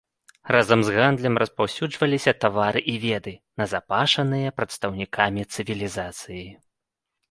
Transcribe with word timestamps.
Разам 0.53 0.79
з 0.87 0.93
гандлем 0.95 1.35
распаўсюджваліся 1.43 2.31
тавары 2.47 2.81
і 2.95 2.97
веды, 3.05 3.37
назапашаныя 3.65 4.57
прадстаўнікамі 4.61 5.41
цывілізацыі. 5.53 6.47